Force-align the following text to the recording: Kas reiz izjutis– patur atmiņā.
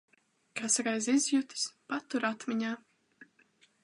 Kas 0.59 0.77
reiz 0.87 1.03
izjutis– 1.13 1.65
patur 1.93 2.25
atmiņā. 2.31 2.73